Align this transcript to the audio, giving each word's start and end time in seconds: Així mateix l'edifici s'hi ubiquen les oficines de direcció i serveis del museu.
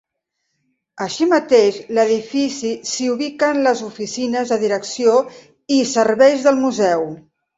Així 1.03 1.25
mateix 1.33 1.75
l'edifici 1.97 2.71
s'hi 2.93 3.09
ubiquen 3.17 3.61
les 3.69 3.83
oficines 3.89 4.53
de 4.55 4.59
direcció 4.65 5.15
i 5.79 5.81
serveis 5.91 6.49
del 6.49 6.61
museu. 6.65 7.07